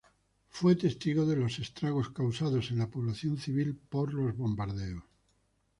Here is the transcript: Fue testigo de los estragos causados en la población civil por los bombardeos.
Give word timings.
Fue 0.49 0.75
testigo 0.75 1.27
de 1.27 1.35
los 1.35 1.59
estragos 1.59 2.09
causados 2.09 2.71
en 2.71 2.79
la 2.79 2.89
población 2.89 3.37
civil 3.37 3.75
por 3.77 4.11
los 4.15 4.35
bombardeos. 4.35 5.03